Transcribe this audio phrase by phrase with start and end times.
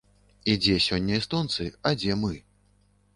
[0.53, 2.33] І дзе сёння эстонцы, а дзе мы?